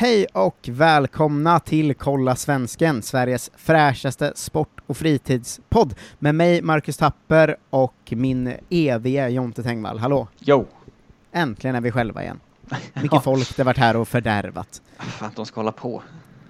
[0.00, 7.56] Hej och välkomna till Kolla Svensken, Sveriges fräschaste sport och fritidspodd med mig, Marcus Tapper,
[7.70, 9.98] och min eviga Jonte Tengvall.
[9.98, 10.28] Hallå!
[10.38, 10.66] Jo!
[11.32, 12.40] Äntligen är vi själva igen.
[13.02, 14.82] Mycket folk det varit här och fördärvat.
[14.98, 16.02] Fan, de ska hålla på.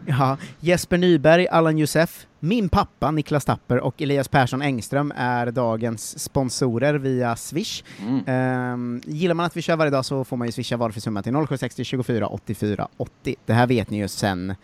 [0.07, 6.19] Ja, Jesper Nyberg, Allan Josef, min pappa Niklas Tapper och Elias Persson Engström är dagens
[6.19, 7.85] sponsorer via Swish.
[8.03, 8.25] Mm.
[8.27, 11.23] Ehm, gillar man att vi kör varje dag så får man ju swisha valfri summa
[11.23, 13.37] till 0760 24 84 80.
[13.47, 14.55] Det här vet ni ju sen,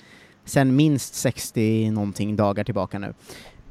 [0.45, 3.15] sen minst 60 någonting dagar tillbaka nu.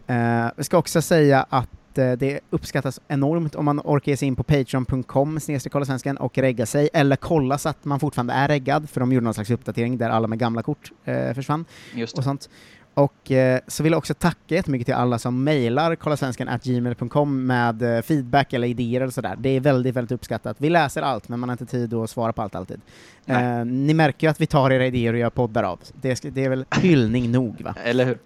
[0.09, 4.28] Uh, vi ska också säga att eh, det uppskattas enormt om man orkar ge sig
[4.28, 8.90] in på patreon.com svensken och regga sig, eller kolla så att man fortfarande är reggad,
[8.90, 12.23] för de gjorde någon slags uppdatering där alla med gamla kort eh, försvann Just och
[12.23, 12.50] sånt.
[12.94, 18.02] Och eh, så vill jag också tacka jättemycket till alla som mejlar kollasvenskan.gmail.com med eh,
[18.02, 19.36] feedback eller idéer eller sådär.
[19.40, 20.58] Det är väldigt, väldigt uppskattat.
[20.60, 22.82] Vi läser allt, men man har inte tid att svara på allt alltid.
[23.26, 25.80] Eh, ni märker ju att vi tar era idéer och gör poddar av.
[26.02, 27.76] Det, det är väl hyllning nog, va?
[27.84, 28.17] Eller hur?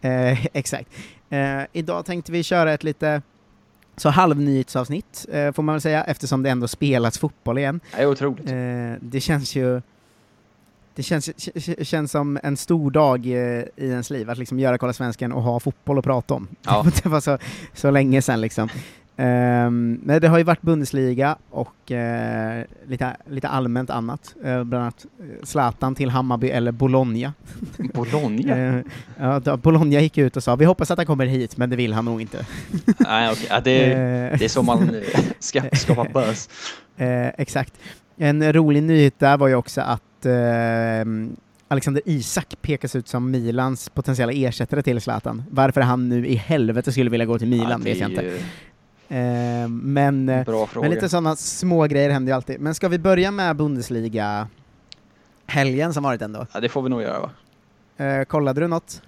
[0.00, 0.90] Eh, exakt.
[1.30, 3.22] Eh, idag tänkte vi köra ett lite
[3.96, 7.80] så halvnyhetsavsnitt, eh, får man väl säga, eftersom det ändå spelas fotboll igen.
[7.96, 8.50] Det är otroligt.
[8.50, 8.54] Eh,
[9.00, 9.82] det känns ju
[10.94, 11.30] det känns,
[11.82, 13.32] känns som en stor dag i
[13.76, 16.48] ens liv, att liksom göra Kolla Svensken och ha fotboll att prata om.
[16.62, 16.86] Ja.
[17.02, 17.38] det var så,
[17.74, 18.68] så länge sedan liksom.
[19.16, 24.82] Ehm, men det har ju varit Bundesliga och eh, lite, lite allmänt annat, eh, bland
[24.82, 27.32] annat eh, Zlatan till Hammarby eller Bologna.
[27.94, 28.56] Bologna?
[28.56, 28.80] Eh,
[29.18, 31.76] ja, då, Bologna gick ut och sa vi hoppas att han kommer hit, men det
[31.76, 32.46] vill han nog inte.
[32.98, 33.46] Nej, okej.
[33.50, 33.84] Ja, det,
[34.38, 34.96] det är så man
[35.38, 36.48] ska skapa buzz.
[37.38, 37.74] Exakt.
[38.16, 41.04] En rolig nyhet där var ju också att eh,
[41.68, 45.42] Alexander Isak pekas ut som Milans potentiella ersättare till Zlatan.
[45.50, 48.24] Varför han nu i helvete skulle vilja gå till Milan Ja, det vet jag inte.
[49.08, 52.60] Eh, men, eh, men lite sådana små grejer händer ju alltid.
[52.60, 54.48] Men ska vi börja med Bundesliga
[55.46, 56.46] helgen som varit ändå?
[56.52, 57.30] Ja, det får vi nog göra va?
[58.04, 59.02] Eh, kollade du något?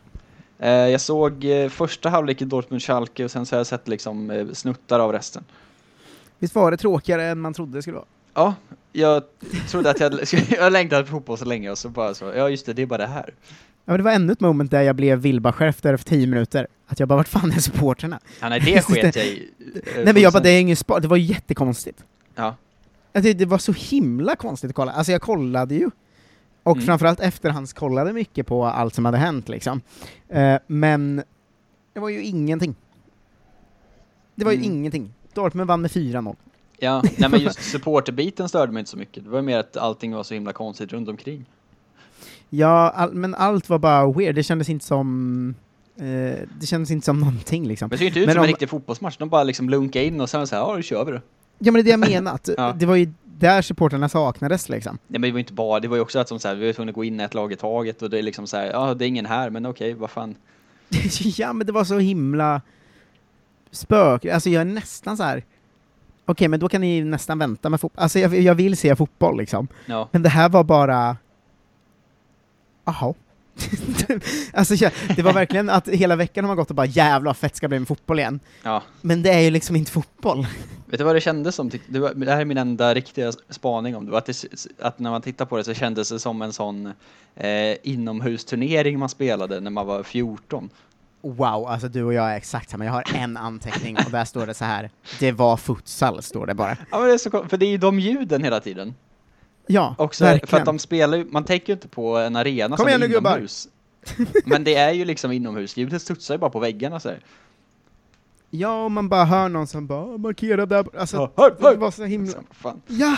[0.59, 4.31] Eh, jag såg eh, första halvlek i Dortmund-Schalke och sen så har jag sett liksom
[4.31, 5.45] eh, snuttar av resten.
[6.39, 8.07] Visst var det tråkigare än man trodde det skulle vara?
[8.35, 8.55] Ja,
[8.93, 9.23] jag
[9.69, 12.49] trodde att jag hade, jag längtat efter fotboll så länge och så bara så, ja
[12.49, 13.35] just det, det är bara det här.
[13.85, 16.67] Ja, men det var ännu ett moment där jag blev Wilbacher efter tio minuter.
[16.87, 18.21] Att jag bara, vart fan är supporterna?
[18.41, 19.51] Ja, nej, det sket jag i.
[19.97, 22.05] Nej men jag bara, det är ingen sport, det var ju jättekonstigt.
[22.35, 22.57] Ja,
[23.13, 24.93] Alltså, det var så himla konstigt att kolla.
[24.93, 25.91] Alltså jag kollade ju,
[26.63, 26.87] och Mm.
[26.87, 29.81] framförallt efterhandskollade mycket på allt som hade hänt liksom.
[30.29, 31.23] Eh, men
[31.93, 32.75] det var ju ingenting.
[34.35, 34.73] Det var ju Mm.
[34.73, 35.15] ingenting.
[35.35, 36.37] Dortmund vann med 4-0.
[36.79, 37.03] Ja.
[37.19, 39.25] nej men just supporterbiten störde mig inte så mycket.
[39.25, 41.45] Det var mer att allting var så himla konstigt runt omkring.
[42.51, 44.35] Ja, all, men allt var bara weird.
[44.35, 45.55] Det kändes inte som...
[45.97, 46.05] Eh,
[46.61, 47.87] det kändes inte som någonting liksom.
[47.89, 50.01] Men det ser inte ut Men som om- en riktig fotbollsmatch, de bara liksom lunkar
[50.01, 51.21] in och sen så här, ja kör vi då.
[51.59, 52.75] Ja men det är det jag menar, att Ja.
[52.79, 54.99] det var ju där supporterna saknades liksom.
[55.07, 56.55] Nej men det var ju inte bara, det var ju också att som så här,
[56.55, 58.57] vi var tvungna att gå in ett lag i taget och det är liksom så
[58.57, 60.35] här, ja det är ingen här men okej, vad fan.
[61.37, 62.63] ja men det var så himla
[63.71, 65.45] spök, alltså jag är nästan så här.
[66.25, 69.39] Okej men då kan ni nästan vänta med fotboll, alltså jag, jag vill se fotboll
[69.39, 69.69] liksom.
[69.87, 71.17] Ja, Men det här var bara...
[72.85, 73.15] Jaha.
[74.53, 74.75] alltså
[75.17, 77.69] det var verkligen att hela veckan har man gått och bara jävlar vad fett ska
[77.69, 78.41] bli med fotboll igen.
[78.63, 78.83] ja.
[79.01, 80.47] Men det är ju liksom inte fotboll.
[80.87, 81.71] Vet du vad det kändes som?
[81.87, 84.45] Det, var, det här är min enda riktiga spaning om det, att, det,
[84.81, 86.93] att när man tittar på det så kändes det som en sån
[87.35, 90.71] eh, inomhusturnering man spelade när man var 14.
[91.25, 92.85] Wow, alltså du och jag är exakt samma.
[92.85, 94.91] Jag har en anteckning och där står det så här.
[95.21, 96.77] det var futsal, står det bara.
[96.91, 98.95] Ja men det är så kon- för det är ju de ljuden hela tiden.
[99.67, 100.47] Ja, Också verkligen.
[100.47, 103.03] för att de spelar ju, man tänker ju inte på en arena Kom som igen
[103.03, 103.69] är inomhus.
[104.45, 107.19] Men det är ju liksom inomhus, ljudet studsar ju bara på väggarna så här.
[108.51, 111.71] Ja, och man bara hör någon som bara markera där, alltså Ja, hör, hör.
[111.71, 112.33] det var så himla...
[112.87, 113.17] Ja!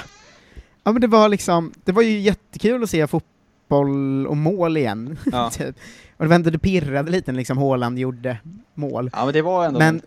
[0.84, 3.30] Ja men det var liksom, det var ju jättekul att se fotboll
[3.68, 5.18] och mål igen.
[5.32, 5.50] Ja.
[5.52, 5.76] typ.
[6.16, 8.38] Och det var ändå, det pirrade lite när liksom Haaland gjorde
[8.74, 9.10] mål.
[9.12, 9.78] ja men det var ändå...
[9.78, 10.00] Men,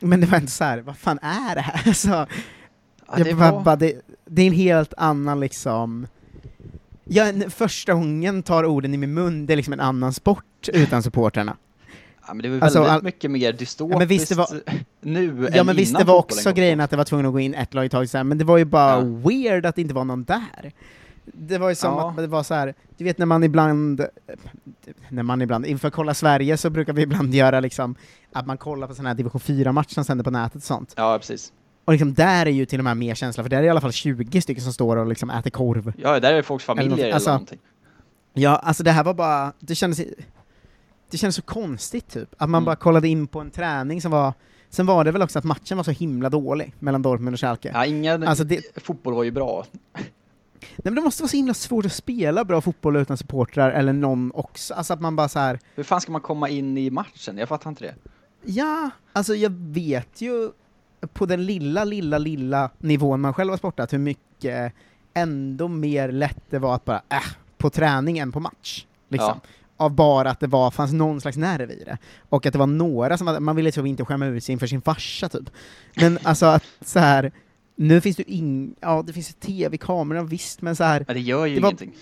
[0.00, 1.82] men det var inte så här, vad fan är det här?
[1.88, 2.26] Alltså, ja,
[3.16, 3.62] jag det bara, var...
[3.62, 3.92] bara, det,
[4.24, 6.06] det är en helt annan liksom...
[7.04, 11.02] Ja, första gången tar orden i min mun, det är liksom en annan sport utan
[11.02, 11.56] supportrarna.
[12.26, 14.48] Ja, men det var Alltså, väldigt all- mycket mer dystopiskt Ja, men visst, det var-
[15.00, 17.40] nu Ja än men visst, det var också grejen att det var tvungen att gå
[17.40, 19.00] in ett lag i taget, men det var ju bara Ja.
[19.00, 20.72] weird att det inte var någon där.
[21.24, 22.10] Det var ju som Ja.
[22.10, 24.06] att det var så här, du vet när man ibland,
[25.08, 27.94] när man ibland, inför Kolla Sverige så brukar vi ibland göra liksom,
[28.32, 30.94] att man kollar på sådana här division 4-matcher som sänder på nätet och sånt.
[30.96, 31.52] Ja, precis.
[31.84, 33.80] Och liksom där är ju till och med mer känsla, för där är i alla
[33.80, 35.92] fall 20 stycken som står och liksom äter korv.
[35.96, 37.58] Ja, där är folks familjer Eller eller, något- alltså- någonting.
[38.32, 40.00] Ja, alltså det här var bara, det kändes,
[41.10, 42.64] det kändes så konstigt typ, att man Mm.
[42.64, 44.32] bara kollade in på en träning som var,
[44.70, 47.70] sen var det väl också att matchen var så himla dålig mellan Dortmund och Schalke.
[47.74, 49.64] Ja, ingen Alltså det, fotboll var ju bra.
[50.76, 53.92] Nej men det måste vara så himla svårt att spela bra fotboll utan supportrar, eller
[53.92, 55.58] någon också, alltså att man bara så här.
[55.74, 57.38] Hur fan ska man komma in i matchen?
[57.38, 57.94] Jag fattar inte det.
[58.44, 60.50] ja, alltså jag vet ju
[61.12, 64.72] på den lilla, lilla, lilla nivån man själv har sportat hur mycket
[65.14, 67.18] ändå mer lätt det var att bara, äh,
[67.58, 68.86] på träning än på match.
[69.08, 69.40] Liksom.
[69.76, 71.98] Av bara att det var, fanns någon slags nerv i det.
[72.28, 74.82] Och att det var några som man ville typ inte skämma ut sig inför sin
[74.82, 75.50] farsa typ.
[75.96, 77.32] Men alltså att så här
[77.76, 81.46] nu finns det ing, ja det finns tv-kameror visst, men så här Men det gör
[81.46, 81.92] ju Det var- ingenting.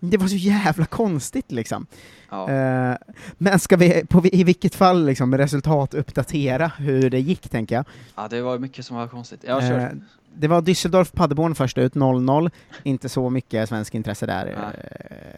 [0.00, 1.86] det var så jävla konstigt liksom.
[2.30, 2.50] Ja.
[2.50, 2.96] Eh,
[3.38, 7.84] men ska vi, på, i vilket fall liksom, resultat uppdatera hur det gick, tänker jag.
[8.16, 9.40] ja, det var mycket som var konstigt.
[9.46, 9.78] Ja, kör.
[9.78, 9.88] Eh,
[10.36, 12.50] det var Düsseldorf Paderborn först ut, 0-0.
[12.82, 14.54] Inte så mycket svensk intresse där Nej.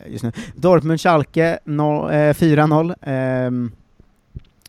[0.06, 0.32] eh, just nu.
[0.54, 2.94] Dortmund Schalke noll- eh, 4-0.
[3.02, 3.72] Ehm,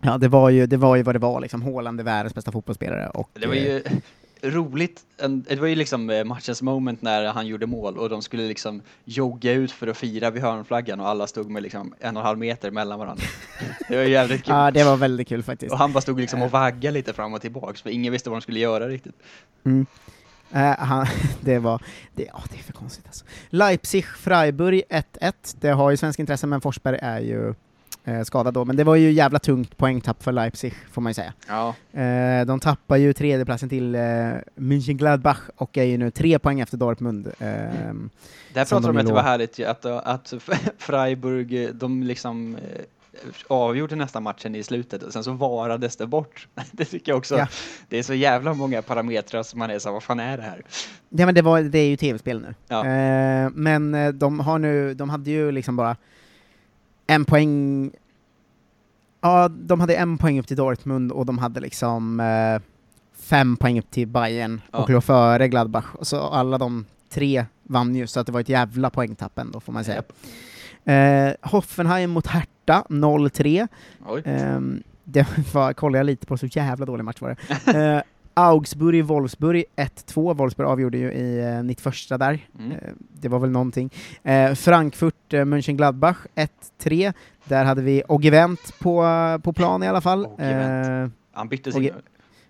[0.01, 1.61] ja, det var, ju, det var ju vad det var, liksom.
[1.61, 3.09] Haaland är världens bästa fotbollsspelare.
[3.09, 3.83] Och, Det var ju
[4.42, 5.01] roligt,
[5.36, 8.81] det var ju liksom eh, matchens moment när han gjorde mål och de skulle liksom
[9.06, 12.25] jogga ut för att fira vid hörnflaggan och alla stod med liksom en och en
[12.25, 13.24] halv meter mellan varandra.
[13.89, 14.54] Det var jävligt kul.
[14.54, 15.72] Ja, det var väldigt kul faktiskt.
[15.72, 18.38] Och han bara stod liksom och vaggade lite fram och tillbaks för ingen visste vad
[18.38, 19.16] de skulle göra riktigt.
[19.63, 19.86] Mm.
[20.51, 21.07] Eh, han,
[21.42, 21.81] det var,
[22.16, 23.25] det, ja, det är för konstigt alltså.
[23.50, 27.54] Leipzig-Freiburg 1-1, det har ju svensk intresse, men Forsberg är ju
[28.07, 31.13] eh, skadad då, men det var ju jävla tungt poängtapp för Leipzig, får man ju
[31.13, 31.33] säga.
[31.48, 34.00] Ja, Eh, de tappar ju tredjeplatsen till eh,
[34.56, 37.31] München-Gladbach och är ju nu tre poäng efter Dortmund.
[37.39, 38.09] ehm,
[38.54, 40.33] där Som pratade de de om att det var härligt att, att
[40.77, 42.57] Freiburg, de liksom
[43.48, 46.48] avgjorde nästa matchen i slutet och sen så varades det bort.
[46.71, 47.48] Det tycker jag också, Ja.
[47.89, 50.62] det är så jävla många parametrar som man är så vad fan är det här?
[51.10, 52.53] Ja men det, var, det är ju tv-spel nu.
[52.68, 52.86] Ja.
[52.86, 55.95] Eh, men de har nu, de hade ju liksom bara
[57.07, 57.92] en poäng,
[59.21, 62.62] ja de hade en poäng upp till Dortmund och de hade liksom eh,
[63.19, 64.80] fem poäng upp till Bayern Ja.
[64.80, 65.86] och låg före Gladbach.
[66.01, 69.74] Så alla de tre vann ju, så att det var ett jävla poängtapp ändå får
[69.74, 69.95] man säga.
[69.95, 70.13] Japp.
[70.86, 73.68] Eh, Hoffenheim mot Hertha 0-3.
[74.07, 74.21] Oj.
[74.25, 78.03] Ehm, det var, kollade jag lite på, så jävla dålig match var det.
[78.38, 82.48] Eh, Augsburg-Wolfsburg 1-2, Wolfsburg avgjorde ju i eh, 91 där.
[82.60, 82.72] Mm.
[82.72, 82.78] Eh,
[83.13, 83.94] det var väl någonting.
[84.24, 86.18] Eh, Frankfurt, eh, Mönchengladbach
[86.80, 87.13] 1-3.
[87.44, 89.06] Där hade vi Ogevent på,
[89.44, 90.25] på plan i alla fall.
[90.38, 91.89] Eh, Han bytte sin...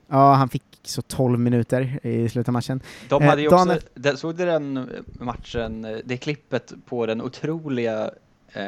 [0.09, 2.81] ja, han fick så 12 minuter i slutet av matchen.
[3.09, 4.89] De Eh, hade ju också, den, såg du den
[5.19, 8.11] matchen, eh, det klippet på den otroliga
[8.53, 8.63] eh,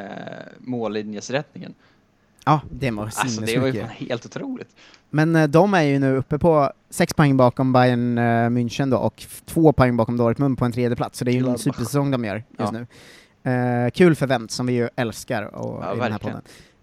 [0.59, 1.73] mållinjesrättningen?
[2.49, 4.75] Ja, det var Alltså det var ju fan helt otroligt.
[5.09, 8.97] Men eh, de är ju nu uppe på sex poäng bakom Bayern eh, München då,
[8.97, 12.11] och två poäng bakom Dortmund på en tredje plats så det är ju en supersäsong
[12.11, 12.71] de gör just Ja.
[12.71, 12.87] nu.
[13.51, 16.35] Eh, kul för Wendt, som vi ju älskar och, Ja, i den här verkligen.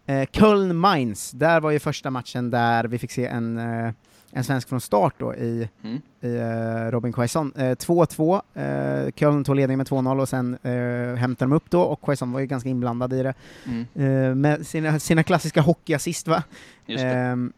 [0.07, 0.21] podden.
[0.23, 3.93] Eh, Köln-Mainz, där var ju första matchen där vi fick se en, eh,
[4.37, 6.01] en svensk från start då i, Mm.
[6.21, 7.53] i eh, Robin Quaison.
[7.57, 11.81] Eh, 2-2, eh, Köln tog ledningen med 2-0 och sen eh, hämtade de upp då,
[11.83, 13.35] och Quaison var ju ganska inblandad i det,
[13.67, 13.87] Mm.
[13.95, 16.43] eh, med sina, sina klassiska hockeyassist va?
[16.87, 17.53] Ehm,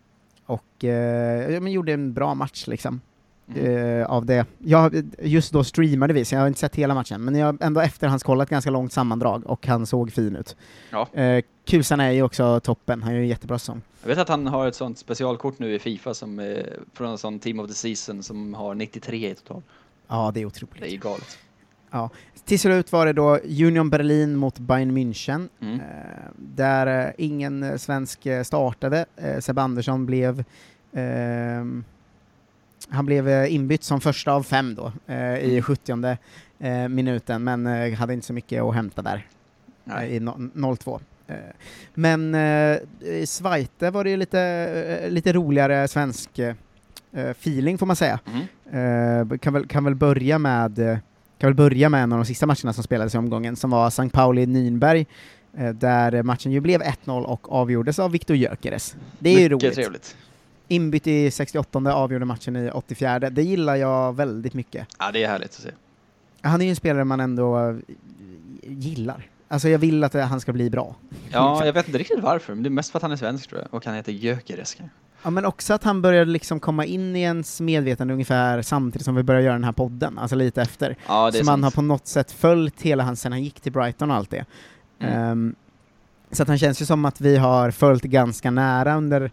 [0.46, 3.00] och eh, men gjorde en bra match liksom,
[3.54, 4.00] Mm.
[4.00, 4.46] eh, av det.
[4.58, 7.56] Jag, just då streamade vi, så jag har inte sett hela matchen, men jag har
[7.60, 10.56] ändå efterhandskollat ganska långt sammandrag, och han såg fin ut.
[10.90, 11.08] Ja.
[11.12, 13.82] Eh, Kusan är ju också toppen, han gör en jättebra säsong.
[14.02, 16.56] Jag vet att han har ett sånt specialkort nu i Fifa som eh,
[16.94, 19.62] från en sån Team of the Season som har 93 i total.
[20.08, 20.80] Ja, det är otroligt.
[20.80, 21.38] Det är galet.
[22.44, 25.74] Till slut var det då Union Berlin mot Bayern München, Mm.
[25.74, 25.86] eh,
[26.36, 29.06] där ingen svensk startade.
[29.40, 30.44] Seb Andersson blev
[30.92, 31.84] ehm,
[32.88, 35.62] han blev eh, inbytt som första av fem då, eh, i Mm.
[35.62, 36.16] 70
[36.58, 39.26] eh, minuten, men hade inte så mycket att hämta där
[40.08, 41.00] i no- 0-2.
[41.26, 41.34] Eh,
[41.94, 42.34] men
[43.00, 46.30] i Schweite var det ju lite, lite roligare svensk
[47.12, 48.20] feeling får man säga.
[48.70, 49.38] Mm.
[49.38, 51.00] Kan, väl, kan väl börja med
[51.38, 53.88] kan väl börja med en av de sista matcherna som spelades i omgången, som var
[53.88, 54.02] St.
[54.02, 55.06] Pauli-Nürnberg,
[55.56, 58.96] eh, där matchen ju blev 1-0 och avgjordes av Viktor Gyökeres.
[59.18, 59.74] Det är ju Mycket roligt.
[59.74, 60.16] trevligt.
[60.68, 64.86] Inbytt i 68 avgjorde matchen i 84 Det gillar jag väldigt mycket.
[64.98, 65.70] Ja, det är härligt att se.
[66.40, 67.76] Han är ju en spelare man ändå eh,
[68.62, 69.26] gillar.
[69.48, 70.94] Alltså jag vill att han ska bli bra.
[71.30, 73.48] Ja, jag vet inte riktigt varför, men det är mest för att han är svensk
[73.48, 73.74] tror jag.
[73.74, 74.76] Och han heter Gyökeres.
[75.22, 79.14] Ja, men också att han börjar liksom komma in i ens medvetande ungefär samtidigt som
[79.14, 80.96] vi börjar göra den här podden, alltså lite efter.
[81.06, 81.74] Ja, Så man har sant.
[81.74, 84.44] på något sätt följt hela hans, sen han gick till Brighton och allt det.
[84.98, 85.14] Mm.
[85.14, 85.54] Ehm,
[86.30, 89.30] så att han känns ju som att vi har följt ganska nära under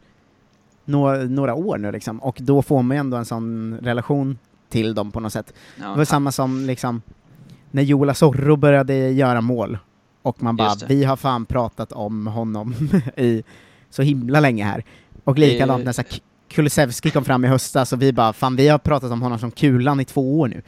[0.86, 4.38] några, några år nu liksom, och då får man ju ändå en sån relation
[4.70, 5.54] till dem på något sätt.
[5.76, 6.06] Det var Ja.
[6.06, 7.02] samma som liksom,
[7.72, 9.78] när Joel Asoro började göra mål,
[10.22, 12.76] och man bara, vi har fan pratat om honom
[13.18, 13.44] i
[13.90, 14.84] så himla länge här.
[15.24, 16.04] Och likadant när så
[16.50, 19.52] Kulusevski kom fram i höstas och vi bara, fan vi har pratat om honom som
[19.52, 20.62] Kulan i två år nu.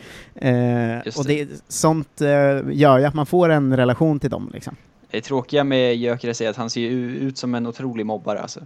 [0.49, 2.27] Eh, och det, sånt eh,
[2.71, 4.75] gör ju att man får en relation till dem liksom.
[5.11, 8.59] Det tråkiga med Gyökeres är att han ser ut som en otrolig mobbare alltså.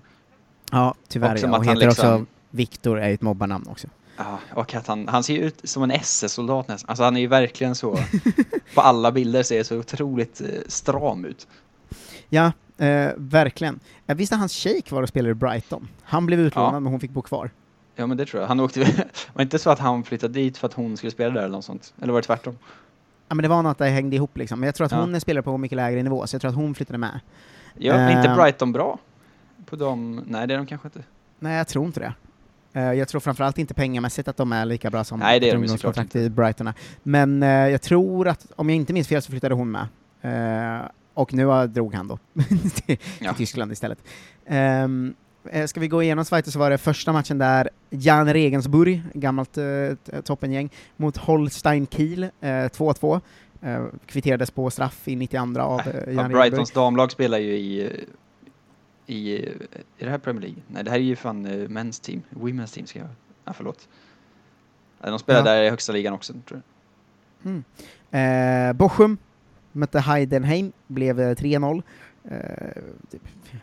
[0.71, 1.47] Ja, tyvärr Och ja.
[1.49, 3.87] Och han heter liksom- också Viktor, är ju ett mobbarnamn också.
[4.17, 6.89] Ja, och att han, han ser ju ut som en SS-soldat nästan.
[6.89, 7.99] Alltså han är ju verkligen så,
[8.75, 11.47] på alla bilder ser så otroligt eh, stram ut.
[12.29, 13.79] Ja, eh, verkligen.
[14.05, 15.87] Jag visste hans tjej kvar och spelade i Brighton.
[16.03, 16.79] Han blev utlånad Ja.
[16.79, 17.49] men hon fick bo kvar.
[17.95, 18.47] Ja men det tror jag.
[18.47, 18.79] Han åkte,
[19.33, 21.65] var inte så att han flyttade dit för att hon skulle spela där eller något
[21.65, 21.93] sånt?
[22.01, 22.57] Eller var det tvärtom?
[23.27, 24.99] Ja men det var något där hängde ihop liksom, men jag tror att Ja.
[25.01, 27.19] hon spelar på mycket lägre nivå, så jag tror att hon flyttade med.
[27.77, 28.37] Ja, men inte Ehm.
[28.37, 28.99] Brighton bra?
[29.71, 30.23] På dem?
[30.27, 31.03] Nej det är de kanske inte.
[31.39, 32.13] Nej, jag tror inte det.
[32.79, 35.57] Eh, jag tror framförallt inte pengamässigt att de är lika bra som Nej, det är
[35.57, 36.69] de såklart i Brighton.
[37.03, 39.87] Men eh, jag tror att, om jag inte minns fel, så flyttade hon med.
[40.21, 42.19] Eh, och nu drog han då
[42.85, 43.33] till, Ja.
[43.33, 43.99] Tyskland istället.
[44.49, 45.13] Um,
[45.67, 49.57] ska vi gå igenom Schweiz så var det första matchen där Jan Regensburg, gammalt
[50.23, 53.21] toppengäng, mot Holstein Kiel, eh, 2-2.
[53.61, 56.31] Eh, kvitterades på straff i 92 av Jan Ja, Regensburg.
[56.31, 57.89] Brightons damlag spelar ju i,
[59.07, 59.51] i, eh,
[59.97, 60.61] är det här Premier League?
[60.67, 63.07] Nej det här är ju fan uh, Men's Team, Women's Team ska jag,
[63.45, 63.87] ja förlåt.
[65.01, 65.45] Ja, De spelar Ja.
[65.45, 66.61] där i högsta ligan också tror
[67.43, 67.51] jag.
[67.51, 67.63] Mm.
[68.11, 69.17] Eh, Bochum
[69.71, 71.83] mötte Heidenheim, blev eh, 3-0.
[72.23, 72.37] Eh,
[73.11, 73.21] typ,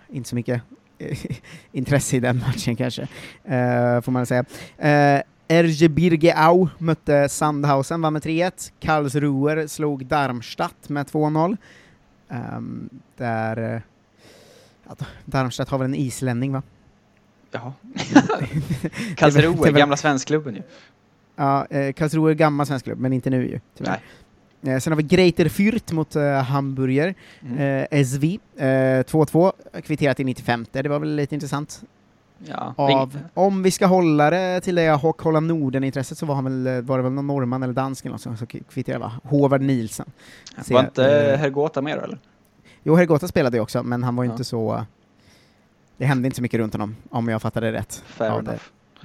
[0.09, 0.62] inte så mycket
[0.99, 1.18] eh,
[1.73, 3.02] intresse i den matchen kanske,
[3.45, 4.45] eh, får man säga.
[4.78, 5.23] Eh,
[5.62, 8.73] RG Birgeau mötte Sandhausen, vann med 3-1.
[8.80, 11.57] Karlsruher slog Darmstadt med 2-0.
[12.28, 13.83] Ehm, där...
[14.88, 16.62] eh, Ja, Darmstadt har väl en islänning va?
[17.50, 17.73] Jaha.
[19.16, 20.62] Karlsruhe, gamla svenskklubben ju.
[21.37, 24.00] Ja, eh, Karlsruhe är gammal svensk klubb, men inte nu ju, tyvärr.
[24.61, 24.75] Nej.
[24.75, 27.14] Eh, sen har vi Greater Fürth mot eh, Hamburger.
[27.42, 27.87] Mm.
[27.90, 28.25] Eh, SV,
[28.57, 29.52] eh, 2-2,
[29.83, 30.66] kvitterat i 95.
[30.73, 31.83] Det var väl lite intressant.
[32.45, 36.35] Ja, Av, om vi ska hålla det till det jag har kolla Norden-intresset så var,
[36.35, 39.12] han väl, eh, var det väl någon norrman eller dansk eller något som kvitterade va?
[39.25, 40.07] Håvard Nielsen.
[40.68, 42.18] var inte eh, Hergota med då eller?
[42.88, 44.33] Jo, Hergota spelade ju också, men han var ju Ja.
[44.35, 44.85] inte så...
[45.97, 48.02] Det hände inte så mycket runt honom, om jag fattade rätt.
[48.07, 48.59] Fair Ja, det-.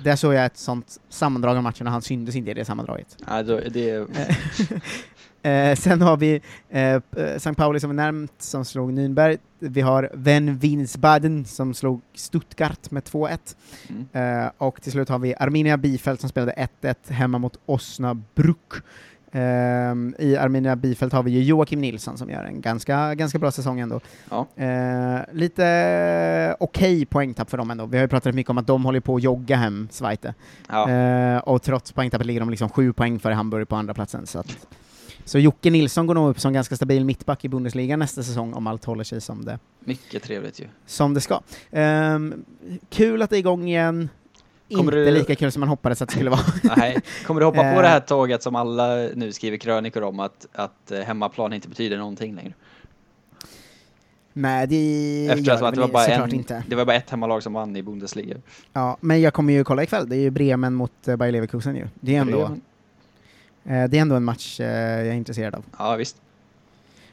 [0.04, 3.18] Där såg jag ett sånt sammandrag av matchen och han syntes inte i det sammandraget.
[3.46, 4.08] Då, det,
[5.46, 7.54] Eh, sen har vi eh, eh, St.
[7.54, 9.38] Pauli som är närmt, som slog Nürnberg.
[9.60, 13.38] Vi har Ven Winsbaden som slog Stuttgart med 2-1.
[13.90, 14.44] mm.
[14.46, 18.82] Eh, och till slut har vi Arminia Biefeld som spelade 1-1 hemma mot Osnabrück.
[19.36, 23.52] Ehm, I Arminia Biefeld har vi ju Joakim Nilsson som gör en ganska, ganska bra
[23.52, 24.00] säsong ändå.
[24.30, 24.48] Ja.
[24.64, 25.66] Eh, lite
[26.50, 27.86] eh, okej poängtapp för dem ändå.
[27.86, 30.34] Vi har ju pratat mycket om att de håller på att jogga hem Zweite.
[30.70, 30.90] ja.
[30.90, 34.28] Eh, och trots poängtappet ligger de liksom sju poäng före Hamburg på andra platsen.
[34.28, 34.68] Så, att,
[35.26, 38.68] så Jocke Nilsson går nog upp som ganska stabil mittback i Bundesliga nästa säsong om
[38.68, 40.66] allt håller sig som det, Mycket trevligt ju.
[40.86, 41.42] som det ska.
[41.72, 42.46] Ehm,
[42.90, 44.10] kul att det är igång igen.
[44.76, 46.42] Kommer Inte du- lika kul som man hoppades att det skulle vara.
[46.78, 46.98] Nej.
[47.26, 47.82] Kommer du hoppa på Eh.
[47.82, 51.98] det här tåget som alla nu skriver krönikor om att, att eh, hemmaplan inte betyder
[51.98, 52.54] någonting längre?
[54.36, 56.64] Nej, det Efter gör att det var bara en, inte.
[56.68, 58.36] det var bara ett hemmalag som vann i Bundesliga.
[58.74, 60.10] Ja, men jag kommer ju kolla ikväll.
[60.10, 61.88] Det är ju Bremen mot uh, Bayer Leverkusen ju.
[62.00, 62.42] Det är ändå,
[63.66, 65.64] eh, det är ändå en match eh, jag är intresserad av.
[65.78, 66.16] Ja, visst.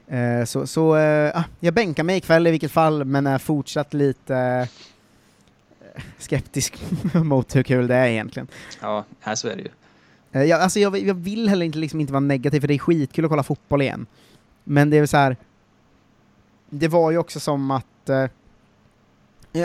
[0.09, 3.95] Eh, så så eh, ah, jag bänkar mig ikväll i vilket fall, men är fortsatt
[3.95, 4.69] lite eh,
[6.19, 6.83] skeptisk
[7.15, 8.49] mot hur kul det är egentligen.
[8.81, 9.69] Ja, här så är det ju.
[10.33, 12.79] Eh, jag, alltså jag, jag vill heller inte, liksom inte vara negativ, för det är
[12.79, 14.07] skitkul att kolla fotboll igen.
[14.65, 15.37] Men det är väl så här.
[16.71, 18.27] det var ju också som att eh,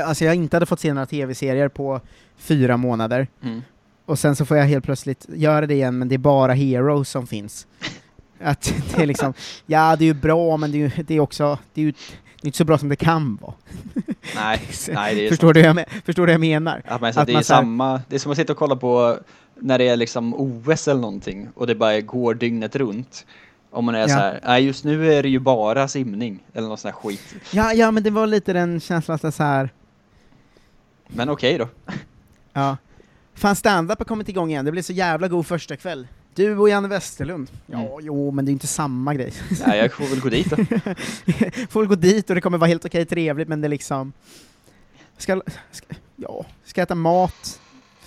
[0.08, 2.02] alltså jag inte hade fått se några tv-serier på
[2.38, 3.62] fyra månader, Mm.
[4.06, 7.10] och sen så får jag helt plötsligt göra det igen, men det är bara Heroes
[7.10, 7.68] som finns.
[8.40, 9.34] Att det är liksom,
[9.66, 11.94] ja det är ju bra, men det är ju det är också, det är ju
[12.46, 13.54] inte så bra som det kan vara.
[14.36, 16.82] Nej, nej, det är Förstår du jag, förstår du jag menar?
[16.86, 18.76] Att man, så Att att det är samma, det är som att sitta och kolla
[18.76, 19.20] på
[19.56, 23.26] när det är liksom OS eller någonting och det bara går dygnet runt.
[23.72, 24.08] Om man är Ja.
[24.08, 27.36] så här, nej just nu är det ju bara simning eller någon sån här skit.
[27.52, 29.70] Ja, ja, men det var lite den känslan så här.
[31.08, 31.68] Men okej då.
[32.54, 32.78] Ja.
[33.34, 36.08] Fan, stand-up har kommit igång igen, det blir så jävla god första kväll.
[36.36, 37.50] Du och Janne Westerlund.
[37.66, 38.06] Ja, Mm.
[38.06, 39.34] jo, men det är inte samma grej.
[39.68, 40.56] Nej, jag får väl gå dit då.
[41.70, 44.14] Får väl gå dit och det kommer vara helt okej trevligt, men det är liksom...
[45.18, 47.60] Ska, ska, ja, ska äta mat.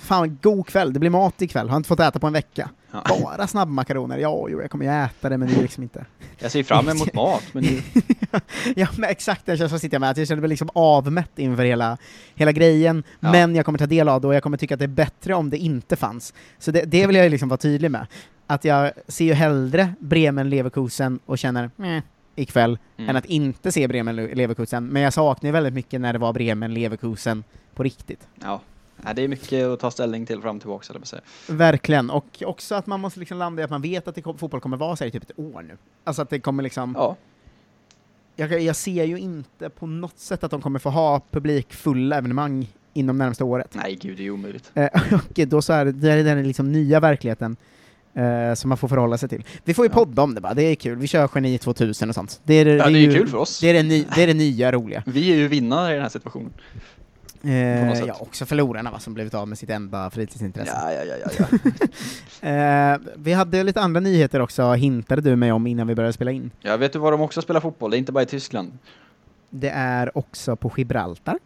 [0.08, 2.70] Fan, god kväll, det blir mat ikväll, har inte fått äta på en vecka.
[2.92, 3.02] Ja.
[3.22, 6.04] Bara snabbmakaroner, ja, jo, jag kommer ju äta det, men det är liksom inte...
[6.38, 7.82] Jag ser fram emot mat, men det,
[8.76, 11.64] ja, men exakt den känslan sitter jag med, att jag känner mig liksom avmätt inför
[11.64, 11.98] hela,
[12.34, 13.32] hela grejen, Ja.
[13.32, 15.34] men jag kommer ta del av det och jag kommer tycka att det är bättre
[15.34, 16.34] om det inte fanns.
[16.58, 18.06] Så det, det vill jag ju liksom vara tydlig med.
[18.46, 22.02] Att jag ser ju hellre Bremen-Leverkusen och känner meh,
[22.36, 23.10] ikväll, mm.
[23.10, 27.44] än att inte se Bremen-Leverkusen, men jag saknar ju väldigt mycket när det var Bremen-Leverkusen
[27.74, 28.28] på riktigt.
[28.42, 28.60] Ja,
[29.04, 31.22] Ja, det är mycket att ta ställning till fram och tillbaka, eller säga.
[31.48, 34.60] Verkligen, och också att man måste liksom landa i att man vet att det fotboll
[34.60, 35.76] kommer vara så här i typ ett år nu.
[36.04, 36.94] Alltså att det kommer liksom...
[36.98, 37.16] Ja.
[38.36, 42.68] Jag, jag ser ju inte på något sätt att de kommer få ha publikfulla evenemang
[42.94, 43.74] inom närmsta året.
[43.74, 44.70] Nej, gud, det är omöjligt.
[44.74, 47.56] Eh, och då så är det, den liksom nya verkligheten
[48.14, 49.44] eh, som man får förhålla sig till.
[49.64, 49.94] Vi får ju Ja.
[49.94, 50.98] podda om det bara, det är kul.
[50.98, 52.40] Vi kör Geni 2000 och sånt.
[52.44, 53.60] Det är, Ja, det är ju kul för oss.
[53.60, 55.02] Det är det, ny, det, är det nya roliga.
[55.06, 56.52] Vi är ju vinnare i den här situationen.
[57.42, 60.72] Eh, ja, också förlorarna va, som blivit av med sitt enda fritidsintresse.
[60.74, 61.58] Ja, ja, ja, ja, ja.
[62.40, 66.30] Eh, vi hade lite andra nyheter också, hintade du mig om innan vi började spela
[66.30, 66.50] in.
[66.60, 67.90] Jag vet du var de också spelar fotboll?
[67.90, 68.78] Det är inte bara i Tyskland.
[69.50, 71.38] Det är också på Gibraltar.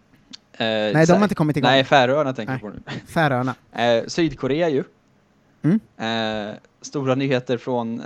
[0.53, 1.71] Eh, Nej, de har inte kommit igång.
[1.71, 2.61] Nej, Färöarna tänker Nej.
[2.63, 3.01] jag på nu.
[3.07, 3.55] Färöarna.
[3.73, 4.85] Eh, Sydkorea ju.
[5.63, 5.81] Mm.
[5.97, 8.03] Eh, stora nyheter från,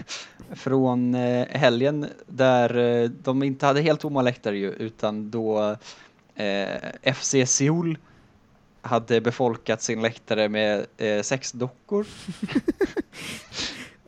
[0.54, 5.76] från eh, helgen där de inte hade helt tomma läktare ju, utan då
[6.36, 7.98] eh, FC Seoul
[8.82, 12.06] hade befolkat sin läktare med eh, sex dockor.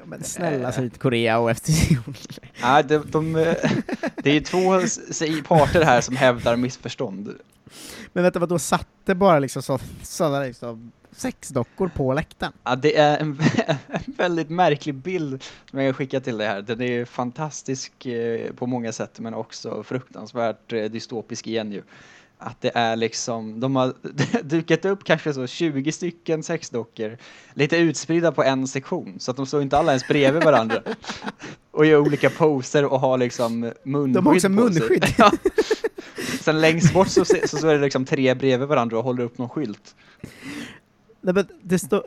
[0.04, 0.75] Men snälla Eh.
[0.75, 2.16] Sydkorea och efter Seoul.
[2.62, 3.54] Nej, de, de, eh,
[4.16, 7.35] det är två parter här som hävdar missförstånd.
[8.12, 12.52] Men vänta, vad då satte bara liksom så, sådana liksom sexdockor på läktaren?
[12.64, 13.40] Ja, det är en,
[13.88, 16.62] en väldigt märklig bild som jag skickar till dig här.
[16.62, 21.82] Den är fantastisk eh, på många sätt men också fruktansvärt dystopisk igen ju.
[22.40, 23.92] Att det är liksom, de har
[24.42, 27.16] dukat upp kanske så 20 stycken sexdockor,
[27.54, 30.83] lite utspridda på en sektion, så att de står inte alla ens bredvid varandra.
[31.71, 35.04] Och gör olika poser och har liksom munskydd De har också munskydd.
[35.18, 35.33] Ja.
[36.40, 39.38] Sen längst bort så, se- så står det liksom tre bredvid varandra och håller upp
[39.38, 39.95] någon skylt.
[41.21, 42.02] Nej, men det står...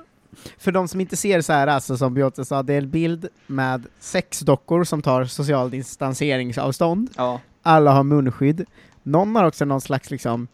[0.57, 3.27] För de som inte ser så här, alltså som Björte sa, det är en bild
[3.47, 7.09] med sex dockor som tar social distanseringsavstånd.
[7.17, 7.39] Ja.
[7.61, 8.65] Alla har munskydd.
[9.03, 10.47] Någon har också någon slags liksom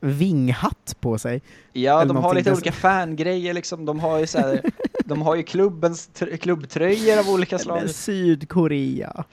[0.00, 1.42] vinghatt på sig.
[1.72, 3.84] Ja, Eller de har lite där- olika fangrejer liksom.
[3.84, 4.60] De har ju så här,
[5.04, 7.78] de har ju klubbens tr- klubbtröjor av olika slag.
[7.78, 9.24] Men Sydkorea.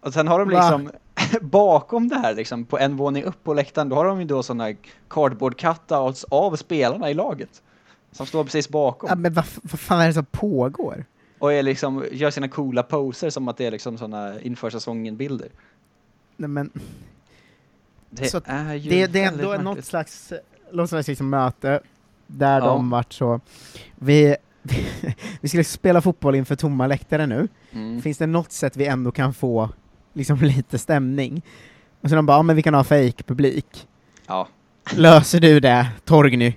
[0.00, 0.54] Och sen har de Va?
[0.70, 0.90] liksom
[1.48, 4.42] bakom det här liksom på en våning upp på läktaren, då har de ju då
[4.42, 4.74] sådana
[5.08, 7.62] cardboard cutouts av spelarna i laget.
[8.12, 9.08] Som står precis bakom.
[9.08, 11.04] Ja, men vad, vad fan är det som pågår?
[11.38, 15.48] Och är liksom, gör sina coola poser som att det är liksom sådana inför säsongen-bilder.
[16.36, 16.70] Nej, men
[18.14, 19.84] Det Så är ju det, det är ändå något märkligt.
[19.84, 20.32] slags,
[20.72, 21.80] något slags liksom möte
[22.26, 22.66] där Ja.
[22.66, 23.40] de vart så...
[23.94, 24.36] Vi,
[25.40, 27.48] vi skulle spela fotboll inför tomma läktare nu.
[27.72, 28.02] Mm.
[28.02, 29.70] Finns det något sätt vi ändå kan få
[30.12, 31.42] liksom lite stämning?
[32.00, 33.86] Och så de bara, ja men vi kan ha fake publik.
[34.26, 34.48] Ja,
[34.94, 36.52] Löser du det, Torgny?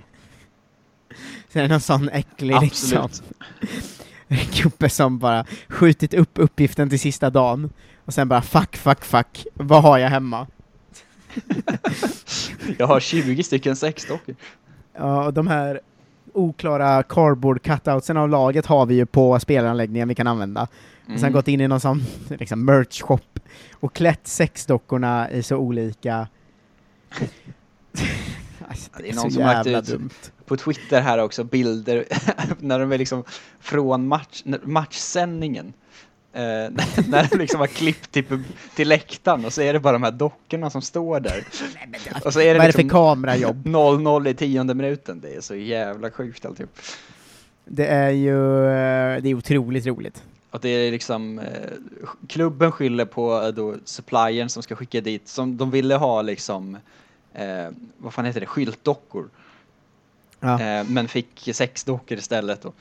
[1.52, 4.52] Så är det någon sån äcklig liksom, absolut.
[4.62, 7.70] gubbe som bara skjutit upp uppgiften till sista dagen
[8.04, 10.46] och sen bara fuck, fuck, fuck, vad har jag hemma?
[12.78, 14.34] Jag har 20 stycken sexdockor.
[14.94, 15.80] Ja, och de här
[16.32, 20.62] oklara cardboard cutoutsen av laget har vi ju på spelaranläggningen vi kan använda.
[20.62, 20.68] Och
[21.06, 21.32] sen Mm.
[21.32, 23.20] gått in i någon sån liksom, merch shop
[23.72, 26.28] och klätt sexdockorna i så olika...
[28.68, 30.10] alltså, Det det är någon så som lagt jävla ut- dumt.
[30.46, 32.04] på Twitter här också bilder
[32.60, 33.24] när de är liksom
[33.60, 35.72] från match, matchsändningen.
[36.36, 36.42] Eh,
[37.08, 38.24] när de liksom har klippt till,
[38.74, 41.44] till läktaren och så är det bara de här dockorna som står där.
[42.24, 43.66] Och så är det Vad är det för liksom kamerajobb?
[43.66, 45.20] 0-0 i tionde minuten.
[45.20, 46.78] Det är så jävla sjukt alltihop.
[47.64, 50.22] Det är ju eh, det är otroligt roligt.
[50.50, 51.44] Och det är liksom, eh,
[52.28, 56.78] klubben skyller på eh, då suppliern som ska skicka dit, som de ville ha liksom,
[57.34, 57.68] eh,
[57.98, 59.28] vad fan heter det, skyltdockor.
[60.40, 60.60] Ja.
[60.60, 62.72] Eh, men fick sex dockor istället då.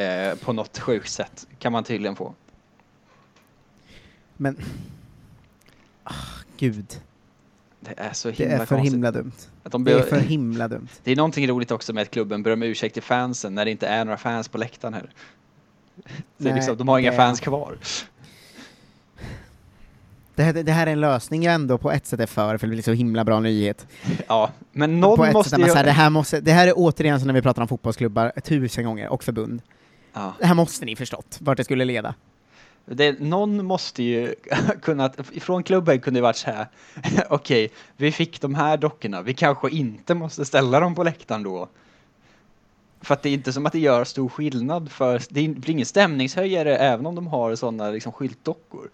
[0.00, 2.34] Eh, på något sjukt sätt kan man tydligen få.
[4.42, 4.56] Men...
[6.04, 6.12] Ah,
[6.56, 7.00] gud.
[7.80, 8.92] Det är så Det himla är för konstigt.
[8.92, 9.32] himla dumt.
[9.62, 10.88] De Det är för himla dumt.
[11.04, 13.70] det är någonting roligt också med att klubben ber om ursäkt till fansen när det
[13.70, 15.10] inte är några fans på läktaren här.
[16.36, 17.76] Det är liksom, de har inga det- fans kvar.
[20.34, 22.66] Det här, det här är en lösning jag ändå på ett sätt är för, för
[22.66, 23.86] det blir så himla bra nyhet.
[24.28, 25.66] Ja, men på någon ett måste sätt ju...
[25.68, 28.32] så här, det, här måste, det här är återigen som när vi pratar om fotbollsklubbar
[28.44, 29.62] tusen gånger, och förbund.
[30.12, 30.34] Ja.
[30.38, 32.14] Det här måste ni förstått, vart det skulle leda.
[32.84, 34.34] Det, någon måste ju
[34.82, 36.66] kunna, från klubben kunde det varit så här,
[37.30, 41.68] okej, vi fick de här dockorna, vi kanske inte måste ställa dem på läktaren då.
[43.00, 45.86] För att det är inte som att det gör stor skillnad för, det blir ingen
[45.86, 48.90] stämningshöjare även om de har sådana liksom skyltdockor.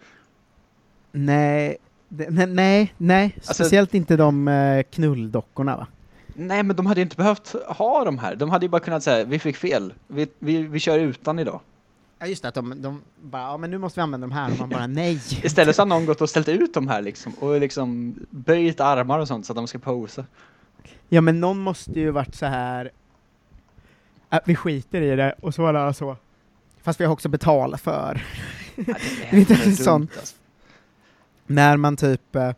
[1.11, 3.33] Nej, nej, nej, nej.
[3.35, 5.87] Alltså- speciellt inte de eh, knulldockorna va?
[6.33, 9.25] Nej, men de hade inte behövt ha de här, de hade ju bara kunnat säga,
[9.25, 11.59] vi fick fel, vi, vi, vi kör utan idag.
[12.19, 14.51] Ja just det, att de, de bara, ja men nu måste vi använda de här,
[14.51, 15.13] och man bara nej.
[15.43, 19.19] Istället så har någon gått och ställt ut de här liksom, och liksom böjt armar
[19.19, 20.25] och sånt så att de ska posa.
[21.09, 22.91] Ja men någon måste ju varit så här.
[24.29, 26.17] Att vi skiter i det, och så var det så.
[26.81, 28.25] Fast vi har också betalat för.
[28.75, 30.35] Ja, Det är inte dumt, en sån- alltså.
[31.47, 32.51] När man typ eh,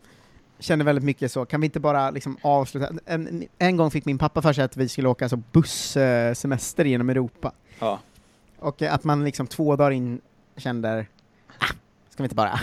[0.60, 2.90] känner väldigt mycket så, kan vi inte bara liksom avsluta?
[3.06, 7.10] En, en gång fick min pappa för sig att vi skulle åka alltså busssemester genom
[7.10, 7.52] Europa.
[7.80, 8.00] Ja.
[8.62, 10.22] Och att man liksom två dagar in
[10.58, 11.06] kände,
[11.60, 11.66] ah,
[12.10, 12.60] ska vi inte bara?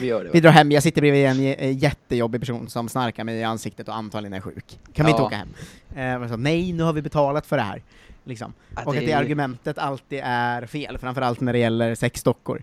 [0.00, 0.30] Vi gör det.
[0.32, 1.26] Vi drar hem, jag sitter bredvid
[1.58, 4.78] en jättejobbig person som snarkar mig i ansiktet och antagligen är sjuk.
[4.92, 5.26] Kan vi inte Ja.
[5.26, 6.22] åka hem?
[6.22, 7.82] Eh, så, nej, nu har vi betalat för det här.
[8.24, 8.52] Liksom.
[8.76, 12.62] Ja, och att det argumentet alltid är fel, framförallt när det gäller sexdockor.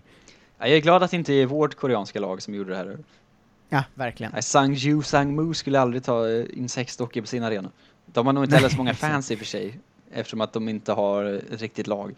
[0.58, 2.98] Ja, jag är glad att det inte är vårt koreanska lag som gjorde det här.
[3.68, 4.32] Ja, verkligen.
[4.32, 7.70] Nej, Sang Ju Sang Mu skulle aldrig ta eh, in sexdockor på sin arena.
[8.06, 9.78] De har nog inte heller så många fans i och för sig.
[10.12, 12.14] Eftersom att de inte har ett riktigt lag.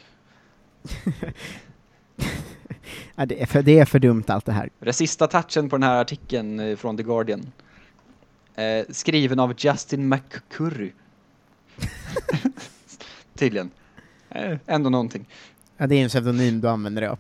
[3.15, 4.71] Ja, det, är för, det är för dumt allt det här.
[4.79, 7.53] Den sista touchen på den här artikeln eh, från The Guardian.
[8.55, 10.93] Eh, skriven av Justin McCurry.
[13.35, 13.71] Tydligen.
[14.31, 15.29] Eh, ändå någonting.
[15.77, 17.19] Ja, det är en pseudonym du använder det av.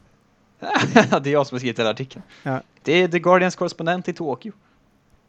[1.22, 2.22] det är jag som har skrivit hela artikeln.
[2.42, 2.62] Ja.
[2.82, 4.52] Det är The Guardians korrespondent i Tokyo.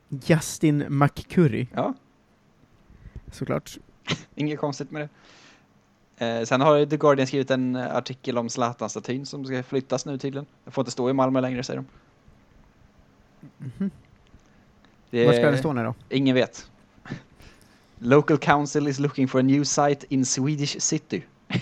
[0.10, 1.94] Justin McCurry, Ja,
[3.32, 3.78] såklart.
[4.36, 5.10] inget konstigt med det.
[6.20, 10.18] Eh, sen har The Guardian skrivit en eh, artikel om Zlatan-statyn som ska flyttas nu
[10.18, 10.46] tydligen.
[10.64, 11.86] Jag får inte stå i Malmö längre säger de.
[13.58, 13.92] Mhm.
[15.10, 15.94] Det Var ska det stå nu då?
[16.10, 16.70] Ingen vet.
[18.00, 21.24] Local council is looking for a new site in Swedish city.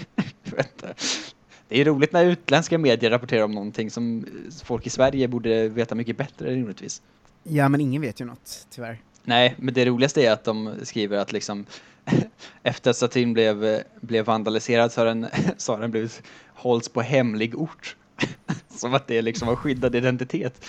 [1.70, 5.70] Det är roligt när utländska medier rapporterar om någonting som eh, folk i Sverige borde
[5.70, 7.02] veta mycket bättre rimligtvis.
[7.44, 9.00] Ja, men ingen vet ju något, tyvärr.
[9.24, 11.66] Nej, men det roligaste är att de skriver att liksom
[12.64, 16.22] efter att statyn blev, eh, blev vandaliserad så har den, så har den blivit
[16.54, 17.96] hålls på hemlig ort.
[18.70, 20.66] Som att det liksom har skyddad identitet.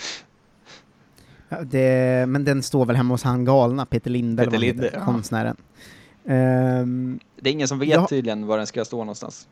[1.49, 4.97] Ja, det, men den står väl hemma hos han galna, Peter Linde, Peter Linde, heter,
[4.99, 5.05] ja.
[5.05, 5.55] konstnären.
[6.25, 8.07] Ehm, Det är ingen som vet Ja.
[8.07, 9.47] tydligen var den ska stå någonstans.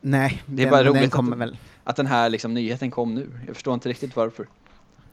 [0.00, 2.54] nej, Det är den, bara den roligt att kommer du- väl Att den här liksom
[2.54, 3.30] nyheten kom nu.
[3.46, 4.46] Jag förstår inte riktigt varför.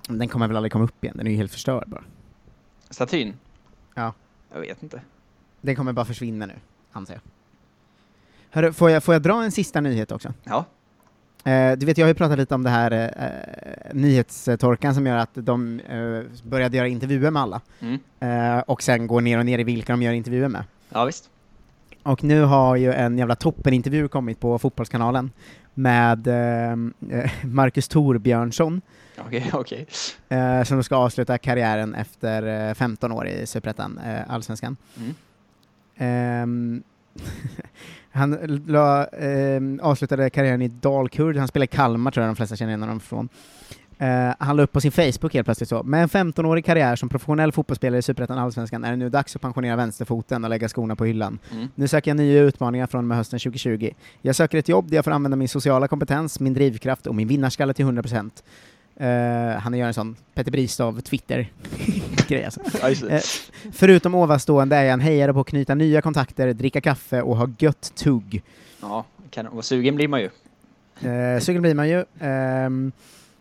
[0.07, 2.03] den kommer väl aldrig komma upp igen, den är ju helt förstörd bara.
[2.89, 3.33] Statyn?
[3.95, 4.13] Ja.
[4.53, 5.01] Jag vet inte.
[5.61, 6.53] Den kommer bara försvinna nu,
[6.91, 7.21] anser jag.
[8.49, 10.33] Hörru, får jag, får jag dra en sista nyhet också?
[10.43, 10.65] Ja.
[11.51, 15.17] Eh, du vet, jag har ju pratat lite om det här eh, nyhetstorkan som gör
[15.17, 18.61] att de eh, började göra intervjuer med alla, Mm.
[18.67, 20.63] och sen går ner och ner i vilka de gör intervjuer med.
[20.89, 21.29] Ja visst.
[22.03, 25.31] Och nu har ju en jävla toppenintervju kommit på Fotbollskanalen
[25.73, 26.27] med
[27.41, 28.81] Marcus Torbjörnsson,
[29.19, 29.87] Okej, okej.
[30.29, 34.77] eh, som ska avsluta karriären efter eh, 15 år i Superettan, Allsvenskan.
[34.97, 35.13] Mm.
[35.97, 36.83] Ehm,
[38.11, 42.55] han la, ehm, avslutade karriären i Dalkurd, han spelade i Kalmar tror jag de flesta
[42.55, 43.29] känner igen honom från.
[43.99, 47.09] Eh, han la upp på sin Facebook helt plötsligt så, med en 15-årig karriär som
[47.09, 50.95] professionell fotbollsspelare i Superettan Allsvenskan är det nu dags att pensionera vänsterfoten och lägga skorna
[50.95, 51.39] på hyllan.
[51.51, 51.67] Mm.
[51.75, 53.89] Nu söker jag nya utmaningar från och med hösten 2020.
[54.21, 57.27] Jag söker ett jobb där jag får använda min sociala kompetens, min drivkraft och min
[57.27, 58.31] vinnarskalle till 100%.
[59.01, 62.45] Uh, han gör en sån Petter Bristav Twitter-grej
[62.83, 63.09] alltså.
[63.09, 63.21] Eh,
[63.71, 67.91] Förutom ovanstående är en hejare på att knyta nya kontakter, dricka kaffe och ha gött
[67.95, 68.41] tugg.
[68.81, 70.29] Ja, kan, vad sugen blir man ju.
[71.09, 72.05] Uh, sugen blir man ju.
[72.19, 72.91] Ehm,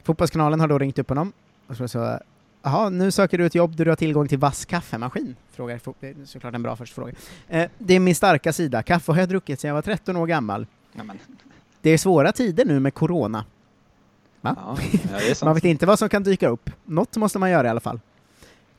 [0.03, 1.33] fotbollskanalen har då ringt upp honom
[1.67, 2.19] och så
[2.67, 5.37] Jaha, nu söker du ett jobb där du har tillgång till vass kaffemaskin?
[5.53, 7.13] Frågar, det är såklart en bra första fråga.
[7.49, 8.83] Eh, det är min starka sida.
[8.83, 10.67] Kaffe har jag druckit sedan jag var 13 år gammal.
[10.93, 11.19] Ja, men,
[11.81, 13.45] Det är svåra tider nu med corona.
[14.57, 14.77] Ja,
[15.29, 16.71] det Man vet inte vad som kan dyka upp.
[16.85, 18.01] Något måste man göra i alla fall.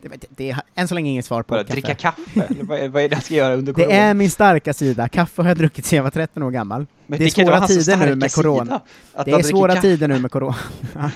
[0.01, 1.73] Det, det, det är än så länge inget svar på Bara kaffe.
[1.73, 2.47] dricka kaffe?
[2.61, 3.93] Vad, är- vad är det jag ska göra under Det corona?
[3.99, 5.09] är min starka sida.
[5.09, 6.85] Kaffe har jag druckit sedan jag var 13 år gammal.
[7.07, 8.81] Men det är svåra tider nu med corona.
[9.25, 9.81] Det är svåra kaffe.
[9.81, 10.55] tider nu med corona.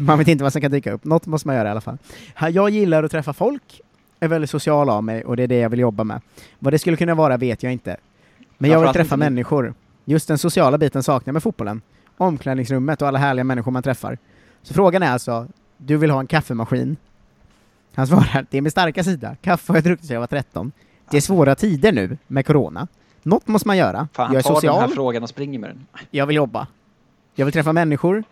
[0.00, 1.04] man vet inte vad som kan dyka upp.
[1.04, 1.98] Något måste man göra i alla fall.
[2.50, 3.80] Jag gillar att träffa folk,
[4.20, 6.20] är väldigt social av mig och det är det jag vill jobba med.
[6.58, 7.96] Vad det skulle kunna vara vet jag inte.
[8.58, 9.74] Men jag vill träffa människor.
[10.04, 11.80] Just den sociala biten saknar jag med fotbollen.
[12.20, 14.18] Omklädningsrummet och alla härliga människor man träffar.
[14.62, 16.96] Så frågan är alltså, du vill ha en kaffemaskin?
[17.94, 19.36] Han svarar, det är min starka sida.
[19.42, 20.72] Kaffe har jag druckit sedan jag var 13.
[21.10, 22.88] Det är svåra tider nu med corona.
[23.22, 24.08] Något måste man göra.
[24.12, 25.86] Fan, jag är tar den här social, frågan och springer med den.
[26.10, 26.66] jag vill jobba.
[27.34, 28.24] Jag vill träffa människor.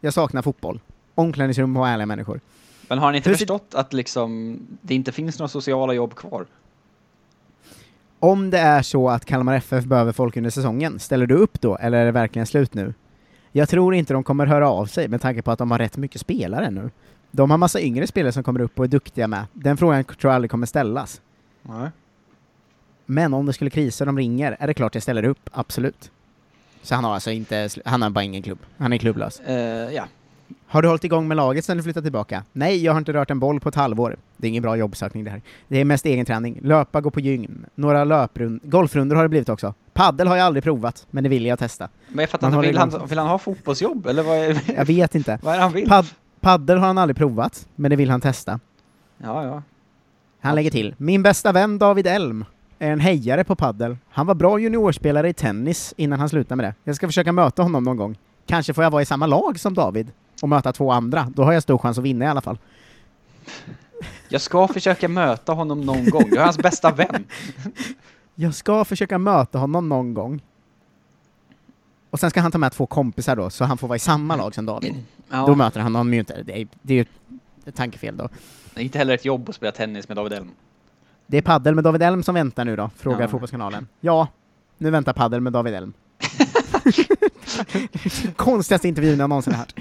[0.00, 0.80] Jag saknar fotboll.
[1.14, 2.40] Omklädningsrum och härliga människor.
[2.88, 6.46] Men har ni inte Hur förstått att liksom, det inte finns några sociala jobb kvar?
[8.18, 11.76] Om det är så att Kalmar FF behöver folk under säsongen, ställer du upp då,
[11.76, 12.94] eller är det verkligen slut nu?
[13.56, 15.96] Jag tror inte de kommer höra av sig med tanke på att de har rätt
[15.96, 16.90] mycket spelare nu.
[17.30, 19.44] De har massa yngre spelare som kommer upp och är duktiga med.
[19.52, 21.20] Den frågan tror jag aldrig kommer ställas.
[21.62, 21.90] Nej.
[23.06, 26.10] Men om det skulle krisa och de ringer, är det klart jag ställer upp, absolut.
[26.82, 28.58] Så han har alltså inte, han har bara ingen klubb.
[28.78, 29.40] Han är klubblös.
[29.40, 30.04] Eh, ja.
[30.68, 32.44] Har du hållit igång med laget sedan du flyttade tillbaka?
[32.52, 34.16] Nej, jag har inte rört en boll på ett halvår.
[34.36, 35.42] Det är ingen bra jobbsökning det här.
[35.68, 36.58] Det är mest egen träning.
[36.62, 37.66] Löpa, gå på gym.
[37.74, 39.74] Några löprund golfrundor har det blivit också.
[39.92, 41.88] Paddel har jag aldrig provat, men det vill jag testa.
[42.08, 44.84] Men jag fattar inte, vill igång- han, vill han ha fotbollsjobb eller vad är, Jag
[44.84, 45.38] vet inte.
[45.42, 45.88] vad är det han vill?
[45.88, 46.06] Pad
[46.40, 48.60] paddel har han aldrig provat, men det vill han testa.
[49.18, 49.62] Ja, ja.
[50.40, 50.94] Han lägger till.
[50.98, 52.44] Min bästa vän David Elm
[52.78, 53.96] är en hejare på paddel.
[54.10, 56.74] Han var bra juniorspelare i tennis innan han slutade med det.
[56.84, 58.16] Jag ska försöka möta honom någon gång.
[58.46, 60.10] Kanske får jag vara i samma lag som David
[60.42, 61.32] och möta två andra.
[61.34, 62.58] Då har jag stor chans att vinna i alla fall.
[64.28, 66.24] Jag ska försöka möta honom någon gång.
[66.28, 67.24] Jag är hans bästa vän.
[68.34, 70.40] Jag ska försöka möta honom någon gång.
[72.10, 74.36] Och sen ska han ta med två kompisar då, så han får vara i samma
[74.36, 74.94] lag som David.
[74.94, 76.42] Då Ja, möter han honom ju inte.
[76.42, 77.04] Det är, det är ju
[77.64, 78.28] ett tankefel då.
[78.74, 80.50] det är inte heller ett jobb att spela tennis med David Elm.
[81.26, 83.28] Det är paddel med David Elm som väntar nu då, frågar Ja.
[83.28, 83.88] Fotbollskanalen.
[84.00, 84.28] Ja,
[84.78, 85.92] nu väntar paddel med David Elm.
[88.36, 89.74] Konstigaste intervjun jag någonsin har hört.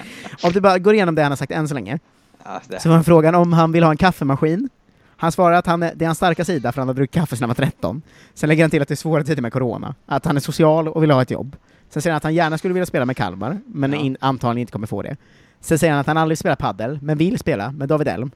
[0.43, 1.99] Om du bara går igenom det han har sagt än så länge,
[2.43, 2.79] Ja, det.
[2.79, 4.69] så var frågan om han vill ha en kaffemaskin.
[5.17, 7.35] Han svarar att han är, det är hans starka sida för han har druckit kaffe
[7.35, 8.01] sedan han var 13.
[8.33, 10.87] Sen lägger han till att det är svåra tider med corona, att han är social
[10.87, 11.55] och vill ha ett jobb.
[11.89, 13.99] Sen säger han att han gärna skulle vilja spela med Kalmar, men Ja.
[13.99, 15.15] in, antagligen inte kommer få det.
[15.61, 18.31] Sen säger han att han aldrig spelar paddel, men vill spela med David Elm.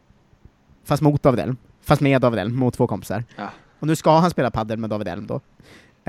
[0.86, 1.58] Fast mot David Elm.
[1.84, 3.24] Fast med David Elm, mot två kompisar.
[3.36, 3.50] Ja.
[3.80, 5.42] Och nu ska han spela paddel med David Elm då.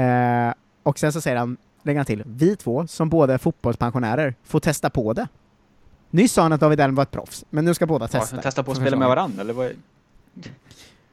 [0.02, 4.34] Eh, och sen så säger han, lägger han till, vi två som båda är fotbollspensionärer
[4.42, 5.28] får testa på det.
[6.10, 8.42] Nyss sa han att David Elm var ett proffs, men nu ska båda Ja, testa.
[8.42, 9.74] testa på att spela med varandra eller vad är...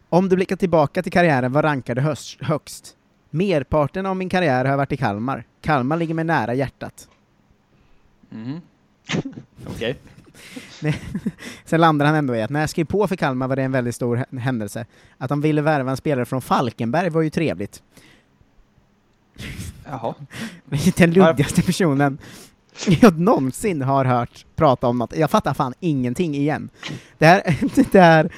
[0.10, 2.96] Om du blickar tillbaka till karriären, vad rankar du höst, högst?
[3.30, 5.44] Merparten av min karriär har varit i Kalmar.
[5.62, 7.08] Kalmar ligger mig nära hjärtat.
[8.30, 8.62] Mhm.
[9.68, 9.98] Okej.
[11.66, 13.72] Sen landar han ändå i att när jag skrev på för Kalmar var det en
[13.72, 14.86] väldigt stor hä- händelse.
[15.18, 17.84] Att de ville värva en spelare från Falkenberg var ju trevligt.
[19.86, 20.14] Jaha.
[20.98, 22.18] Den luddigaste personen
[23.02, 25.18] jag någonsin har hört prata om något.
[25.18, 26.70] Jag fattar fan ingenting igen.
[27.18, 27.42] Det här,
[27.92, 28.32] det här,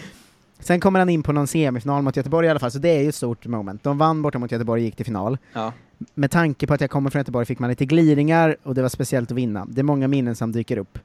[0.59, 3.01] sen kommer han in på någon semifinal mot Göteborg i alla fall, så det är
[3.01, 3.83] ju ett stort moment.
[3.83, 5.37] De vann borta mot Göteborg och gick till final.
[5.53, 5.73] Ja.
[6.13, 8.89] Med tanke på att jag kommer från Göteborg fick man lite gliringar och det var
[8.89, 9.65] speciellt att vinna.
[9.69, 10.99] Det är många minnen som dyker upp.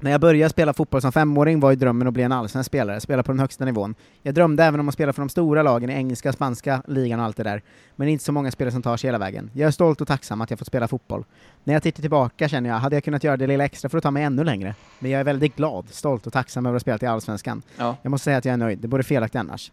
[0.00, 3.00] När jag började spela fotboll som femåring var ju drömmen att bli en allsvensk spelare,
[3.00, 3.94] spela på den högsta nivån.
[4.22, 7.26] Jag drömde även om att spela för de stora lagen i engelska, spanska ligan och
[7.26, 7.62] allt det där.
[7.96, 9.50] Men det är inte så många spelare som tar sig hela vägen.
[9.52, 11.24] Jag är stolt och tacksam att jag fått spela fotboll.
[11.64, 14.04] När jag tittar tillbaka känner jag, hade jag kunnat göra det lilla extra för att
[14.04, 14.74] ta mig ännu längre?
[14.98, 17.62] Men jag är väldigt glad, stolt och tacksam över att ha spelat i Allsvenskan.
[17.76, 17.96] Ja.
[18.02, 19.72] Jag måste säga att jag är nöjd, det vore felaktigt annars.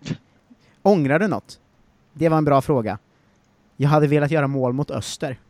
[0.82, 1.60] Ångrar du något?
[2.14, 2.98] Det var en bra fråga.
[3.78, 5.40] Jag hade velat göra mål mot Öster.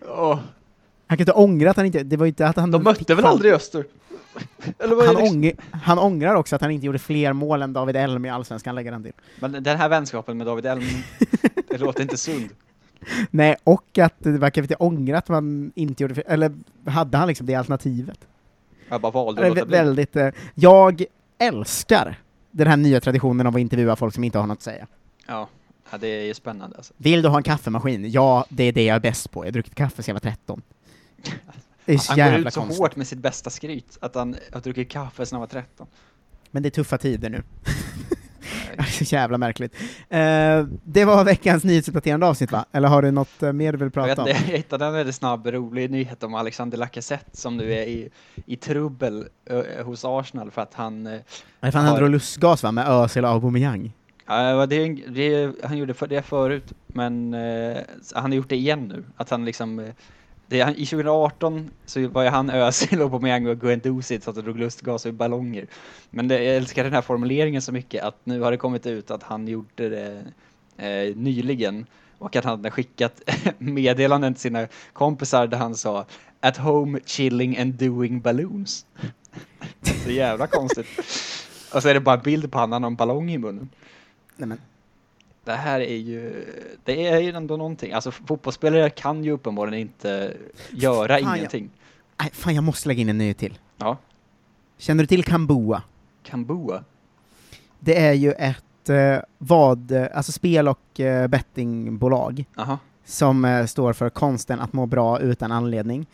[0.08, 0.38] Åh,
[1.10, 2.70] Han kan inte ångra att han inte, det var inte att han...
[2.70, 3.84] de mötte väl aldrig Öster?
[5.06, 8.28] Han, ång, han ångrar också att han inte gjorde fler mål än David Elm i
[8.28, 9.12] Allsvenskan, lägger han till.
[9.40, 10.82] Men den här vänskapen med David Elm,
[11.68, 12.48] det låter inte sund.
[13.30, 16.52] Nej, och att det verkar lite ångra att man inte gjorde, eller
[16.86, 18.18] hade han liksom det alternativet?
[18.88, 21.04] Jag bara valde att låta väldigt, eh, jag
[21.38, 22.18] älskar
[22.50, 24.86] den här nya traditionen av att intervjua folk som inte har något att säga.
[25.26, 25.48] Ja.
[25.90, 26.94] ja, det är ju spännande alltså.
[26.96, 28.10] Vill du ha en kaffemaskin?
[28.10, 29.40] Ja, det är det jag är bäst på.
[29.40, 30.62] Jag har druckit kaffe sedan jag var 13.
[31.84, 32.78] Det är så Han går jävla ut så konstigt.
[32.80, 35.86] hårt med sitt bästa skryt, att han har druckit kaffe sedan han var 13.
[36.50, 37.42] Men det är tuffa tider nu.
[38.88, 39.74] Så jävla märkligt.
[40.08, 42.64] Eh, det var veckans nyhetsuppdaterande avsnitt va?
[42.72, 44.28] Eller har du något eh, mer du vill Jag, vet, prata om?
[44.28, 48.08] jag hittade en väldigt snabb, rolig nyhet om Alexander Lacazette som nu är i,
[48.46, 51.06] i trubbel ö, hos Arsenal för att han...
[51.06, 51.12] eh,
[51.60, 53.92] Nej, fan, han har- drog lustgas va, med Özil och Aubameyang?
[54.26, 57.34] Ja, det, det, han gjorde för det förut, men
[58.14, 59.04] han har gjort det igen nu.
[59.16, 59.90] Att han liksom...
[60.50, 64.58] Det, I 2018 så var ju han Özil, Aubameyang och Guendouzi så att de drog
[64.58, 65.66] lustgas i ballonger.
[66.10, 69.10] Men det, jag älskar den här formuleringen så mycket att nu har det kommit ut
[69.10, 70.24] att han gjorde det
[70.76, 71.86] eh, nyligen
[72.18, 73.22] och att han hade skickat
[73.58, 76.06] meddelanden till sina kompisar där han sa
[76.40, 78.86] At home chilling and doing balloons.
[80.04, 80.86] så jävla konstigt.
[81.74, 83.68] Och så är det bara en bild på han har en ballong i munnen.
[84.36, 84.60] Nej, men,
[85.50, 86.44] Det här är ju,
[86.84, 87.92] det är ju ändå någonting.
[87.92, 90.34] Alltså fotbollsspelare kan ju uppenbarligen inte
[90.70, 91.70] göra Fan, jag- ingenting.
[92.20, 93.58] nej, fan, jag måste lägga in en nyhet till.
[93.76, 93.96] Ja,
[94.78, 95.82] Känner du till Kambua?
[96.22, 96.84] Kambua.
[97.80, 102.78] Det är ju ett eh, vad, eh, alltså spel och eh, bettingbolag Aha.
[103.04, 106.06] som eh, står för konsten att må bra utan anledning.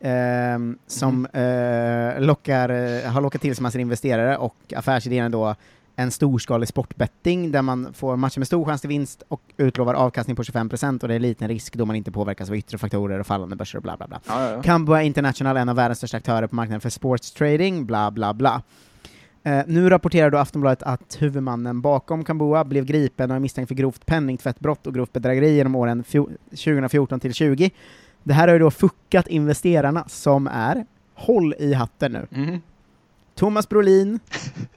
[0.00, 5.54] ehm, som eh, lockar, eh, har lockat till sig massor investerare och affärsidén är då
[5.96, 10.36] en storskalig sportbetting där man får matcher med stor chans till vinst och utlovar avkastning
[10.36, 13.26] på 25% och det är liten risk då man inte påverkas av yttre faktorer och
[13.26, 14.20] fallande börser och bla bla bla.
[14.28, 14.62] Ja, ja.
[14.62, 18.62] Kambua International, en av världens största aktörer på marknaden för sports trading, bla bla bla.
[19.42, 23.74] Eh, nu rapporterar då Aftonbladet att huvudmannen bakom Kambua blev gripen och är misstänkt för
[23.74, 27.70] grovt penningtvättbrott och grovt bedrägeri genom åren fjo- 2014 till 20.
[28.22, 32.60] Det här har ju då fuckat investerarna som är, håll i hatten nu, Mm.
[33.34, 34.20] Thomas Brolin,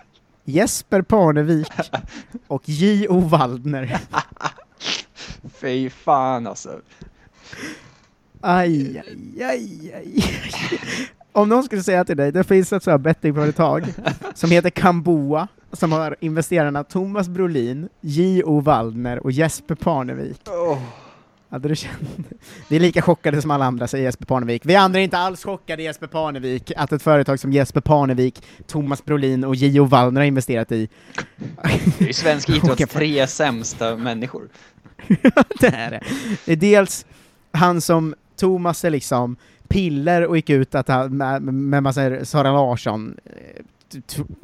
[0.50, 1.68] Jesper Parnevik
[2.48, 3.20] och J.O.
[3.20, 4.00] Waldner.
[5.62, 6.82] Fy fan alltså.
[8.42, 10.24] Aj, aj, aj, aj.
[11.32, 13.94] Om någon skulle säga till dig, det finns ett sådant bettingföretag
[14.34, 18.60] som heter Kamboa, som har investerarna Thomas Brolin, J.O.
[18.60, 20.42] Waldner och Jesper Parnevik.
[20.48, 20.80] Åh.
[21.50, 22.00] Hade du känt?
[22.68, 24.66] Vi är lika chockade som alla andra, säger Jesper Parnevik.
[24.66, 29.06] Vi andra är inte alls chockade, Jesper Parnevik, att ett företag som Jesper Parnevik, Thomas
[29.06, 29.86] Brolin och J.O.
[29.86, 30.90] Waldner har investerat i.
[31.62, 34.50] Det är ju svensk idrotts tre sämsta människor.
[35.60, 36.02] det är det.
[36.46, 37.06] Det är dels
[37.52, 39.36] han som Thomas är liksom
[39.68, 43.64] piller och gick ut att han, med, med massa Sara Larsson eh,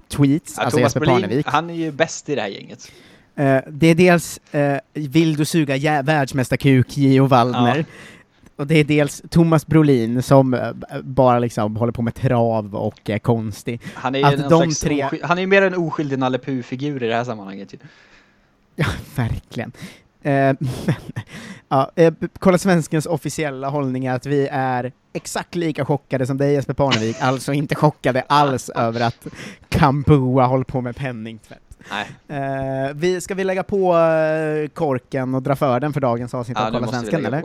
[0.07, 1.45] tweets, Ja, alltså Thomas Jesper Brolin, Parnevik.
[1.47, 2.91] han är ju bäst i det här gänget.
[3.35, 7.77] Eh, det är dels eh, Vill du suga jä- världsmästarkuk, Gio Waldner.
[7.77, 7.83] Ja.
[8.55, 10.71] Och det är dels Thomas Brolin som eh,
[11.03, 13.81] bara liksom håller på med trav och är konstig.
[13.93, 17.07] Han är ju Att någon de tre- han är mer en oskyldig Nalle Puh-figur i
[17.07, 17.73] det här sammanhanget.
[18.75, 19.71] Ja, verkligen.
[20.21, 20.57] Eh, men,
[21.69, 26.53] ja, eh, Kolla Svenskens officiella hållning är att vi är exakt lika chockade som dig
[26.53, 29.27] Jesper Parnevik, alltså inte chockade alls över att
[29.69, 31.62] Kambua håller på med penningtvätt.
[31.89, 36.33] Nej, Eh, vi, ska vi lägga på eh, korken och dra för den för dagens
[36.33, 37.43] avsnitt ja, av Kolla Svensken, eller?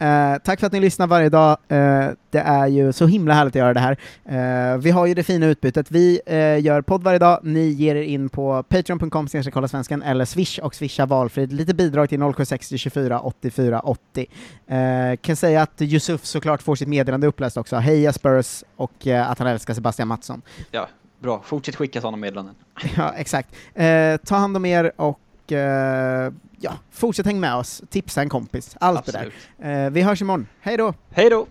[0.00, 1.58] Eh, tack för att ni lyssnar varje dag.
[1.68, 3.96] Eh, det är ju så himla härligt att göra det här.
[4.24, 5.90] Eh, vi har ju det fina utbytet.
[5.90, 6.20] Vi
[6.60, 7.40] gör podd varje dag.
[7.42, 11.52] Ni ger er in på patreon.com kolla svenskan eller swish och swisha valfritt.
[11.52, 14.26] Lite bidrag till 0760 24 84 80.
[14.66, 17.76] Eh, kan säga att Yusuf såklart får sitt meddelande uppläst också.
[17.76, 20.42] Heja Spurs och att han älskar Sebastian Mattsson.
[20.70, 21.42] Ja, bra.
[21.44, 22.54] Fortsätt skicka sådana meddelanden.
[22.96, 23.48] ja, exakt.
[23.74, 27.82] Eh, ta hand om er och eh, ja, fortsätt häng med oss.
[27.90, 28.76] Tipsa en kompis.
[28.80, 29.34] Allt det Absolut.
[29.58, 29.84] där.
[29.86, 30.46] Eh, vi hörs imorgon.
[30.60, 30.94] Hej då!
[31.10, 31.46] Hej då!